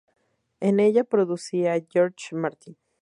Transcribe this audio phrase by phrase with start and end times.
[0.61, 2.75] En ella producía George Martin.